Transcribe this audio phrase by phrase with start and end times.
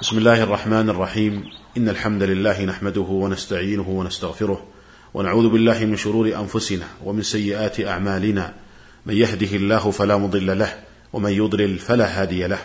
[0.00, 1.44] بسم الله الرحمن الرحيم.
[1.76, 4.66] إن الحمد لله نحمده ونستعينه ونستغفره
[5.14, 8.54] ونعوذ بالله من شرور أنفسنا ومن سيئات أعمالنا.
[9.06, 10.74] من يهده الله فلا مضل له
[11.12, 12.58] ومن يضلل فلا هادي له.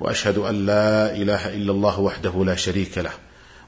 [0.00, 3.12] وأشهد أن لا إله إلا الله وحده لا شريك له.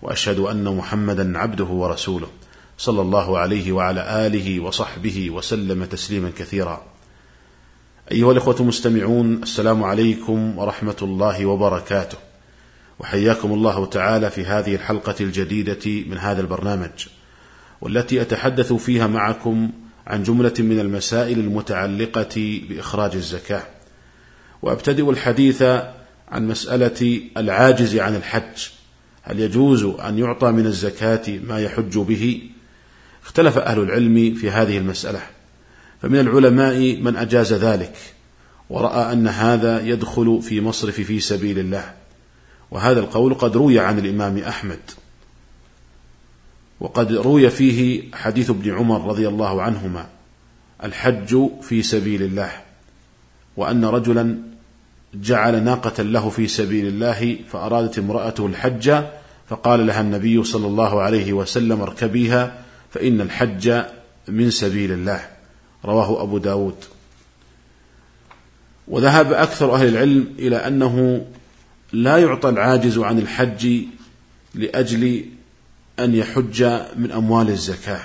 [0.02, 2.28] وأشهد أن محمدا عبده ورسوله
[2.78, 6.86] صلى الله عليه وعلى آله وصحبه وسلم تسليما كثيرا.
[8.12, 12.25] أيها الإخوة المستمعون السلام عليكم ورحمة الله وبركاته.
[12.98, 17.06] وحياكم الله تعالى في هذه الحلقة الجديدة من هذا البرنامج
[17.80, 19.70] والتي أتحدث فيها معكم
[20.06, 23.62] عن جملة من المسائل المتعلقة بإخراج الزكاة.
[24.62, 25.62] وأبتدئ الحديث
[26.28, 28.68] عن مسألة العاجز عن الحج
[29.22, 32.42] هل يجوز أن يعطى من الزكاة ما يحج به؟
[33.24, 35.22] اختلف أهل العلم في هذه المسألة
[36.02, 37.96] فمن العلماء من أجاز ذلك
[38.70, 42.05] ورأى أن هذا يدخل في مصرف في سبيل الله.
[42.70, 44.80] وهذا القول قد روي عن الإمام أحمد.
[46.80, 50.06] وقد روي فيه حديث ابن عمر رضي الله عنهما
[50.84, 52.50] الحج في سبيل الله
[53.56, 54.36] وأن رجلا
[55.14, 59.02] جعل ناقة له في سبيل الله فأرادت امرأته الحج
[59.48, 62.58] فقال لها النبي صلى الله عليه وسلم اركبيها
[62.90, 63.82] فإن الحج
[64.28, 65.20] من سبيل الله.
[65.84, 66.74] رواه أبو داود.
[68.88, 71.26] وذهب أكثر أهل العلم إلى أنه
[71.92, 73.84] لا يعطى العاجز عن الحج
[74.54, 75.24] لأجل
[75.98, 76.62] أن يحج
[76.96, 78.00] من أموال الزكاة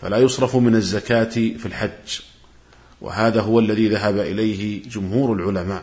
[0.00, 2.20] فلا يصرف من الزكاة في الحج
[3.00, 5.82] وهذا هو الذي ذهب إليه جمهور العلماء.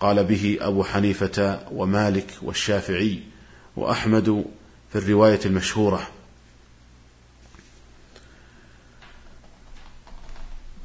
[0.00, 3.22] قال به أبو حنيفة ومالك والشافعي
[3.76, 4.44] وأحمد
[4.92, 6.08] في الرواية المشهورة.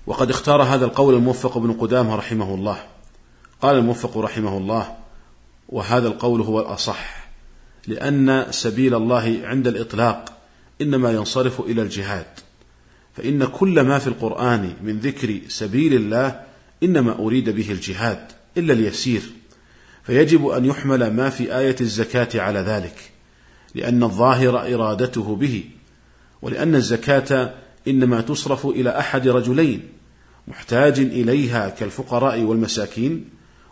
[0.07, 2.83] وقد اختار هذا القول الموفق ابن قدامة رحمه الله.
[3.61, 5.00] قال الموفق رحمه الله
[5.71, 7.27] وهذا القول هو الأصح
[7.87, 10.37] لأن سبيل الله عند الإطلاق
[10.81, 12.25] إنما ينصرف إلى الجهاد.
[13.13, 16.41] فإن كل ما في القرآن من ذكر سبيل الله
[16.83, 19.21] إنما أريد به الجهاد إلا اليسير.
[20.03, 23.11] فيجب أن يحمل ما في آية الزكاة على ذلك
[23.75, 25.63] لأن الظاهر إرادته به
[26.41, 27.53] ولأن الزكاة
[27.87, 29.81] إنما تصرف إلى أحد رجلين
[30.47, 33.25] محتاج إليها كالفقراء والمساكين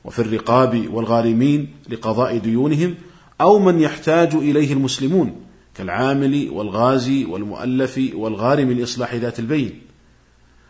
[0.04, 2.96] وفي الرقاب والغارمين لقضاء ديونهم
[3.42, 5.36] أو من يحتاج إليه المسلمون
[5.76, 9.82] كالعامل والغازي والمؤلف والغارم لإصلاح ذات البين.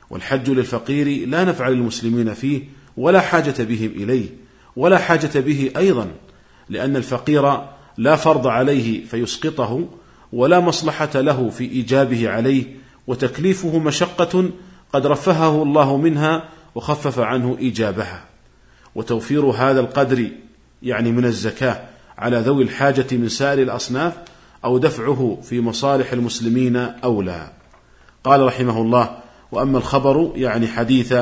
[0.10, 2.64] والحج للفقير لا نفع للمسلمين فيه
[2.98, 4.30] ولا حاجة بهم إليه
[4.76, 6.12] ولا حاجة به أيضا
[6.70, 7.60] لأن الفقير
[7.98, 9.90] لا فرض عليه فيسقطه
[10.34, 12.64] ولا مصلحة له في إيجابه عليه
[13.08, 14.50] وتكليفه مشقة
[14.94, 18.29] قد رفهه الله منها وخفف عنه إيجابها.
[18.96, 20.30] وتوفير هذا القدر
[20.84, 21.82] يعني من الزكاة
[22.18, 24.14] على ذوي الحاجة من سائر الأصناف
[24.66, 27.52] أو دفعه في مصالح المسلمين أولى.
[28.24, 29.18] قال رحمه الله
[29.52, 31.14] وأما الخبر يعني حديث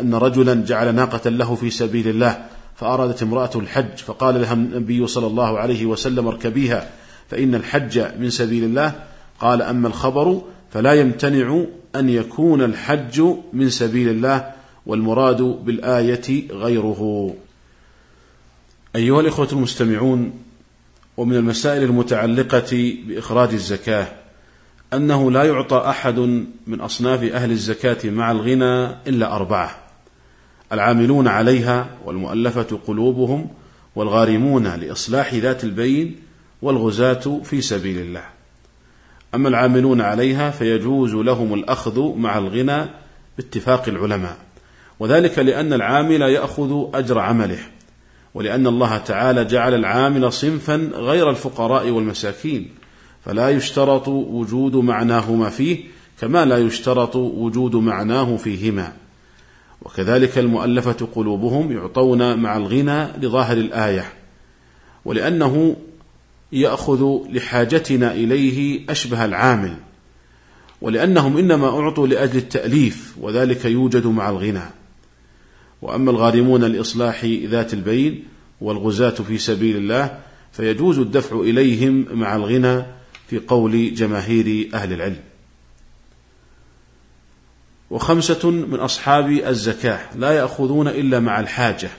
[0.00, 2.44] أن رجلا جعل ناقة له في سبيل الله
[2.76, 6.90] فأرادت امرأة الحج فقال لها النبي صلى الله عليه وسلم اركبيها
[7.28, 8.92] فإن الحج من سبيل الله.
[9.40, 11.64] قال أما الخبر فلا يمتنع
[11.96, 13.22] أن يكون الحج
[13.52, 14.57] من سبيل الله
[14.88, 17.34] والمراد بالآية غيره.
[18.96, 20.32] أيها الإخوة المستمعون،
[21.16, 24.08] ومن المسائل المتعلقة بإخراج الزكاة
[24.92, 26.18] أنه لا يعطى أحد
[26.66, 29.78] من أصناف أهل الزكاة مع الغنى إلا أربعة:
[30.72, 33.48] العاملون عليها والمؤلفة قلوبهم
[33.96, 36.16] والغارمون لإصلاح ذات البين
[36.62, 38.24] والغزاة في سبيل الله.
[39.34, 42.86] أما العاملون عليها فيجوز لهم الأخذ مع الغنى
[43.36, 44.36] باتفاق العلماء.
[45.00, 47.58] وذلك لأن العامل يأخذ أجر عمله
[48.34, 52.70] ولأن الله تعالى جعل العامل صنفا غير الفقراء والمساكين
[53.24, 55.78] فلا يشترط وجود معناهما فيه
[56.20, 58.92] كما لا يشترط وجود معناه فيهما.
[59.82, 64.12] وكذلك المؤلفة قلوبهم يعطون مع الغنى لظاهر الآية
[65.04, 65.76] ولأنه
[66.52, 69.76] يأخذ لحاجتنا إليه أشبه العامل
[70.80, 74.77] ولأنهم إنما أعطوا لأجل التأليف وذلك يوجد مع الغنى.
[75.82, 78.24] وأما الغارمون لإصلاح ذات البين
[78.60, 80.20] والغزاة في سبيل الله
[80.52, 82.82] فيجوز الدفع إليهم مع الغنى
[83.26, 85.20] في قول جماهير أهل العلم.
[87.90, 91.90] وخمسة من أصحاب الزكاة لا يأخذون إلا مع الحاجة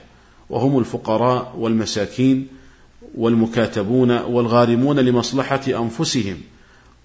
[0.49, 2.47] وهم الفقراء والمساكين
[3.15, 6.37] والمكاتبون والغارمون لمصلحة أنفسهم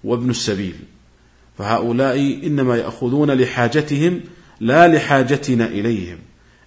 [0.03, 0.75] وابن السبيل.
[1.57, 4.21] فهؤلاء إنما يأخذون لحاجتهم
[4.59, 6.17] لا لحاجتنا إليهم.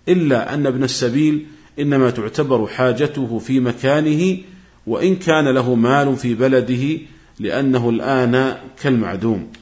[0.09, 1.47] إلا أن ابن السبيل
[1.79, 4.39] إنما تعتبر حاجته في مكانه
[4.87, 6.99] وإن كان له مال في بلده
[7.41, 9.53] لأنه الآن كالمعدوم.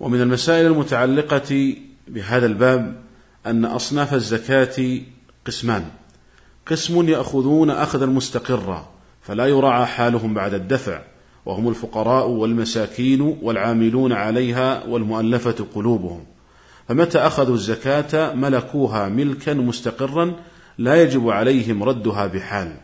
[0.00, 1.76] ومن المسائل المتعلقة
[2.08, 3.02] بهذا الباب
[3.46, 5.00] أن أصناف الزكاة
[5.46, 5.84] قسمان.
[6.66, 8.88] قسم يأخذون أخذا مستقرا
[9.22, 11.02] فلا يراعى حالهم بعد الدفع
[11.46, 16.24] وهم الفقراء والمساكين والعاملون عليها والمؤلفة قلوبهم.
[16.88, 20.36] فمتى أخذوا الزكاة ملكوها ملكا مستقرا
[20.78, 22.76] لا يجب عليهم ردها بحال.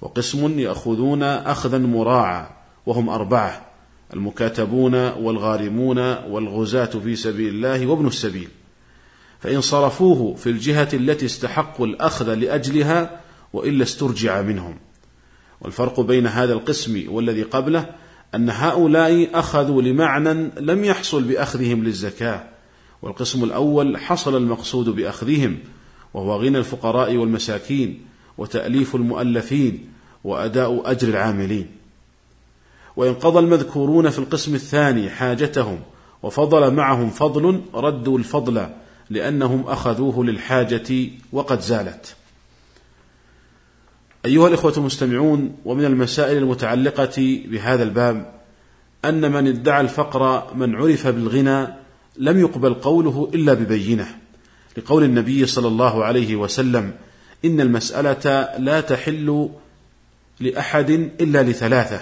[0.00, 2.46] وقسم يأخذون أخذا مراعى
[2.86, 3.66] وهم أربعة
[4.14, 8.48] المكاتبون والغارمون والغزاة في سبيل الله وابن السبيل.
[9.40, 13.20] فإن صرفوه في الجهة التي استحقوا الأخذ لأجلها
[13.52, 14.78] وإلا استرجع منهم.
[15.60, 17.86] والفرق بين هذا القسم والذي قبله
[18.34, 22.44] أن هؤلاء أخذوا لمعنى لم يحصل بأخذهم للزكاة
[23.02, 25.58] والقسم الأول حصل المقصود بأخذهم
[26.14, 28.06] وهو غنى الفقراء والمساكين
[28.38, 29.88] وتأليف المؤلفين
[30.24, 31.66] وأداء أجر العاملين.
[32.96, 35.80] وإن قضى المذكورون في القسم الثاني حاجتهم
[36.22, 38.66] وفضل معهم فضل ردوا الفضل
[39.10, 42.16] لأنهم أخذوه للحاجة وقد زالت.
[44.24, 48.32] أيها الإخوة المستمعون ومن المسائل المتعلقة بهذا الباب
[49.04, 51.66] أن من ادعى الفقر من عرف بالغنى
[52.16, 54.06] لم يقبل قوله إلا ببينة
[54.76, 56.94] لقول النبي صلى الله عليه وسلم
[57.44, 59.50] إن المسألة لا تحل
[60.40, 62.00] لأحد إلا لثلاثة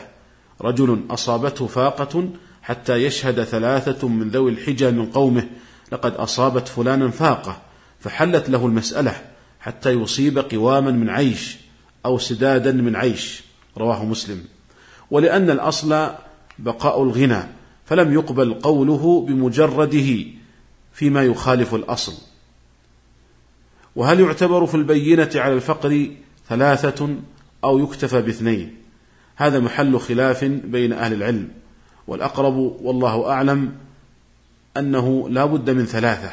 [0.61, 2.29] رجل أصابته فاقة
[2.63, 5.49] حتى يشهد ثلاثة من ذوي الحجى من قومه
[5.93, 7.61] لقد أصابت فلانا فاقة
[8.01, 9.23] فحلت له المسألة
[9.61, 11.57] حتى يصيب قواما من عيش
[12.07, 13.43] أو سدادا من عيش
[13.77, 14.45] رواه مسلم.
[15.11, 16.09] ولأن الأصل
[16.59, 17.58] بقاء الغنى
[17.89, 20.25] فلم يقبل قوله بمجرده
[20.93, 22.13] فيما يخالف الأصل.
[23.97, 26.11] وهل يعتبر في البينة على الفقر
[26.49, 27.17] ثلاثة
[27.65, 28.77] أو يكتفى باثنين؟
[29.37, 31.49] هذا محل خلاف بين أهل العلم.
[32.07, 33.73] والأقرب والله أعلم
[34.77, 36.33] أنه لا بد من ثلاثة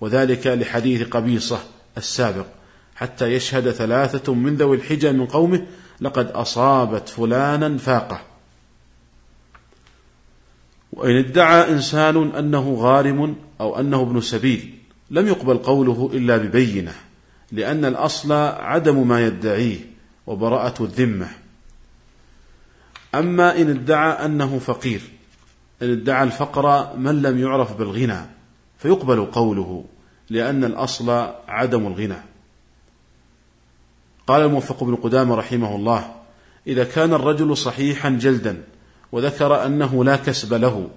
[0.00, 1.58] وذلك لحديث قبيصة
[1.96, 2.46] السابق.
[2.94, 5.66] حتى يشهد ثلاثة من ذوي الحجى من قومه
[6.00, 8.35] لقد أصابت فلانا فاقة.
[10.96, 14.74] وإن ادعى إنسان أنه غارم أو أنه ابن سبيل
[15.10, 16.94] لم يقبل قوله إلا ببينة
[17.52, 19.78] لأن الأصل عدم ما يدعيه
[20.26, 21.28] وبراءة الذمة.
[23.14, 25.00] أما إن ادعى أنه فقير
[25.82, 28.20] إن ادعى الفقر من لم يعرف بالغنى
[28.78, 29.84] فيقبل قوله
[30.30, 31.10] لأن الأصل
[31.48, 32.22] عدم الغنى.
[34.26, 36.14] قال الموفق بن قدامة رحمه الله
[36.66, 38.62] إذا كان الرجل صحيحا جلدا
[39.12, 40.88] وذكر أنه لا كسب له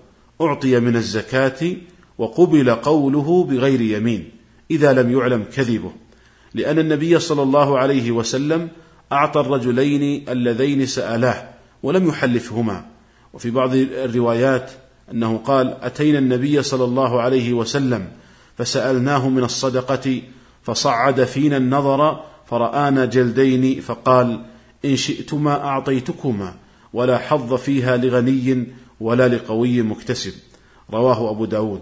[0.42, 1.76] أعطي من الزكاة
[2.18, 4.30] وقبل قوله بغير يمين
[4.72, 5.92] إذا لم يعلم كذبه.
[6.54, 8.70] لأن النبي صلى الله عليه وسلم
[9.12, 11.50] أعطى الرجلين اللذين سألاه
[11.84, 12.86] ولم يحلفهما.
[13.34, 14.72] وفي بعض الروايات
[15.12, 18.08] أنه قال أتينا النبي صلى الله عليه وسلم
[18.58, 20.22] فسألناه من الصدقة
[20.64, 24.46] فصعد فينا النظر فرآنا جلدين فقال
[24.86, 26.54] إن شئتما أعطيتكما.
[26.94, 28.68] ولا حظ فيها لغني
[29.00, 30.34] ولا لقوي مكتسب.
[30.94, 31.82] رواه أبو داود.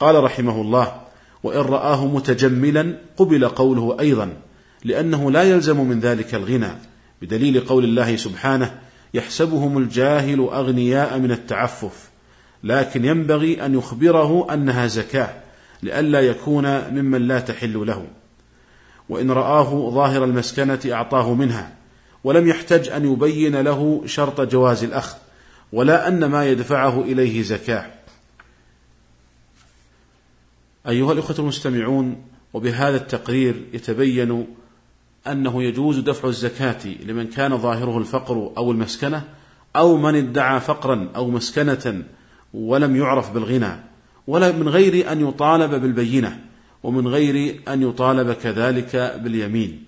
[0.00, 1.00] قال رحمه الله
[1.42, 4.32] وإن رآه متجملا قبل قوله أيضا
[4.84, 6.70] لأنه لا يلزم من ذلك الغنى.
[7.22, 8.78] بدليل قول الله سبحانه
[9.14, 12.10] يحسبهم الجاهل أغنياء من التعفف
[12.64, 15.34] لكن ينبغي أن يخبره أنها زكاة
[15.82, 18.06] لئلا يكون ممن لا تحل له.
[19.08, 21.72] وإن رآه ظاهر المسكنة أعطاه منها
[22.24, 25.16] ولم يحتج أن يبين له شرط جواز الأخذ
[25.72, 27.86] ولا أن ما يدفعه إليه زكاة.
[30.88, 32.22] أيها الإخوة المستمعون
[32.54, 34.46] وبهذا التقرير يتبين
[35.26, 39.24] أنه يجوز دفع الزكاة لمن كان ظاهره الفقر أو المسكنة
[39.76, 42.02] أو من ادعى فقرا أو مسكنة
[42.54, 43.76] ولم يعرف بالغنى
[44.26, 46.40] ولا من غير أن يطالب بالبينة
[46.82, 49.84] ومن غير أن يطالب كذلك باليمين.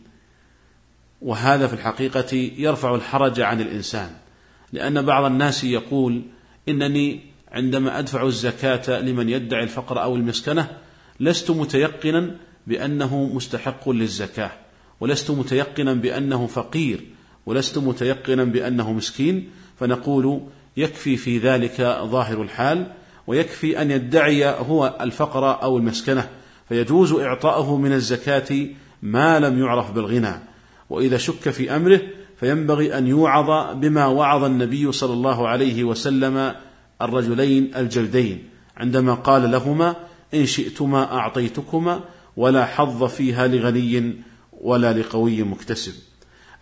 [1.23, 4.11] وهذا في الحقيقة يرفع الحرج عن الإنسان
[4.73, 6.23] لأن بعض الناس يقول
[6.69, 7.21] إنني
[7.53, 10.69] عندما أدفع الزكاة لمن يدعي الفقر أو المسكنة
[11.21, 14.51] لست متيقنا بأنه مستحق للزكاة
[15.01, 17.05] ولست متيقنا بأنه فقير
[17.47, 20.41] ولست متيقنا بأنه مسكين فنقول
[20.77, 22.93] يكفي في ذلك ظاهر الحال
[23.27, 26.29] ويكفي أن يدعي هو الفقر أو المسكنة
[26.69, 28.67] فيجوز إعطاؤه من الزكاة
[29.03, 30.48] ما لم يعرف بالغنى.
[30.91, 32.01] وإذا شك في أمره
[32.41, 36.55] فينبغي أن يوعظ بما وعظ النبي صلى الله عليه وسلم
[37.03, 39.97] الرجلين الجلدين عندما قال لهما
[40.35, 42.01] إن شئتما أعطيتكما
[42.37, 44.15] ولا حظ فيها لغني
[44.61, 45.93] ولا لقوي مكتسب.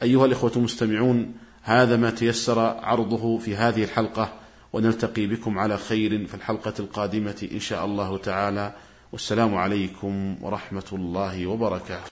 [0.02, 4.32] أيها الإخوة المستمعون هذا ما تيسر عرضه في هذه الحلقة
[4.72, 8.72] ونلتقي بكم على خير في الحلقة القادمة إن شاء الله تعالى.
[9.12, 12.04] والسلام عليكم ورحمة الله وبركاته.